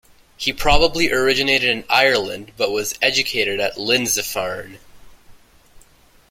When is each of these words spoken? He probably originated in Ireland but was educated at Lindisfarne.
He 0.35 0.51
probably 0.51 1.11
originated 1.11 1.69
in 1.69 1.83
Ireland 1.87 2.53
but 2.57 2.71
was 2.71 2.95
educated 3.03 3.59
at 3.59 3.77
Lindisfarne. 3.79 4.79